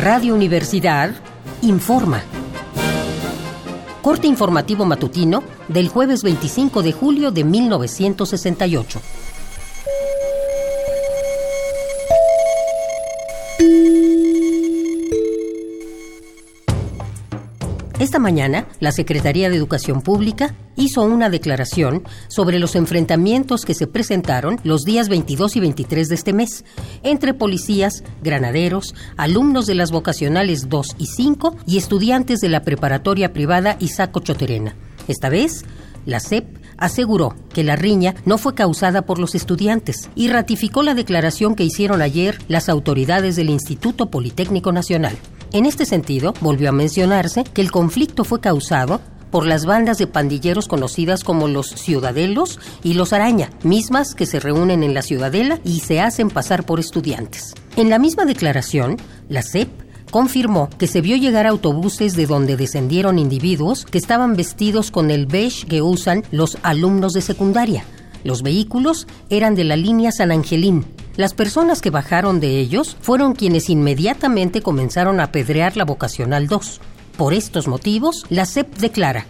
[0.00, 1.10] Radio Universidad
[1.60, 2.22] informa.
[4.00, 9.00] Corte informativo matutino del jueves 25 de julio de 1968.
[17.98, 23.88] Esta mañana, la Secretaría de Educación Pública hizo una declaración sobre los enfrentamientos que se
[23.88, 26.64] presentaron los días 22 y 23 de este mes
[27.02, 33.32] entre policías, granaderos, alumnos de las vocacionales 2 y 5 y estudiantes de la preparatoria
[33.32, 34.76] privada Isaco Choterena.
[35.08, 35.64] Esta vez,
[36.06, 40.94] la CEP aseguró que la riña no fue causada por los estudiantes y ratificó la
[40.94, 45.18] declaración que hicieron ayer las autoridades del Instituto Politécnico Nacional.
[45.52, 50.06] En este sentido, volvió a mencionarse que el conflicto fue causado por las bandas de
[50.06, 55.58] pandilleros conocidas como los Ciudadelos y los Araña, mismas que se reúnen en la Ciudadela
[55.64, 57.54] y se hacen pasar por estudiantes.
[57.76, 58.96] En la misma declaración,
[59.28, 59.68] la CEP
[60.10, 65.26] confirmó que se vio llegar autobuses de donde descendieron individuos que estaban vestidos con el
[65.26, 67.84] beige que usan los alumnos de secundaria.
[68.24, 70.86] Los vehículos eran de la línea San Angelín,
[71.18, 76.80] las personas que bajaron de ellos fueron quienes inmediatamente comenzaron a apedrear la vocacional 2.
[77.16, 79.26] Por estos motivos, la CEP declara,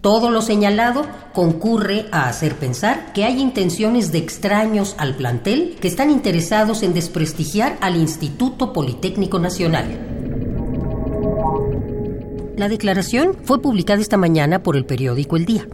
[0.00, 5.88] todo lo señalado concurre a hacer pensar que hay intenciones de extraños al plantel que
[5.88, 9.84] están interesados en desprestigiar al Instituto Politécnico Nacional.
[12.56, 15.68] La declaración fue publicada esta mañana por el periódico El Día.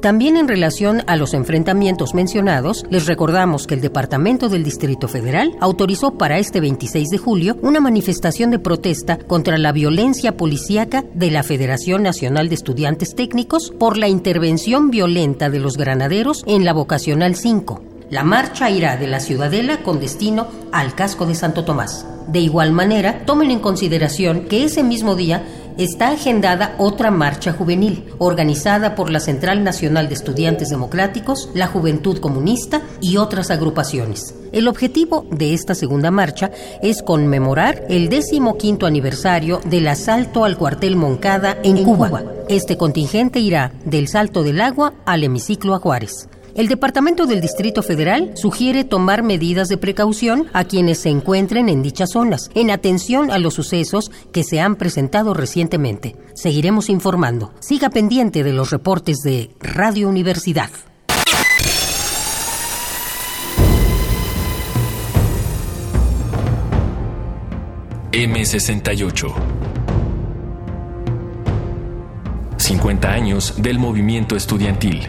[0.00, 5.54] También en relación a los enfrentamientos mencionados, les recordamos que el Departamento del Distrito Federal
[5.60, 11.30] autorizó para este 26 de julio una manifestación de protesta contra la violencia policíaca de
[11.30, 16.72] la Federación Nacional de Estudiantes Técnicos por la intervención violenta de los granaderos en la
[16.72, 17.82] vocacional 5.
[18.08, 22.06] La marcha irá de la Ciudadela con destino al casco de Santo Tomás.
[22.26, 25.44] De igual manera, tomen en consideración que ese mismo día
[25.80, 32.18] está agendada otra marcha juvenil, organizada por la Central Nacional de Estudiantes Democráticos, la Juventud
[32.18, 34.34] Comunista y otras agrupaciones.
[34.52, 36.50] El objetivo de esta segunda marcha
[36.82, 38.08] es conmemorar el
[38.58, 42.22] quinto aniversario del asalto al cuartel Moncada en, Cuba.
[42.48, 46.28] Este contingente irá del Salto del Agua al hemiciclo a Juárez.
[46.54, 51.82] El Departamento del Distrito Federal sugiere tomar medidas de precaución a quienes se encuentren en
[51.82, 56.16] dichas zonas, en atención a los sucesos que se han presentado recientemente.
[56.34, 57.52] Seguiremos informando.
[57.60, 60.70] Siga pendiente de los reportes de Radio Universidad.
[68.12, 69.32] M68
[72.56, 75.08] 50 años del movimiento estudiantil.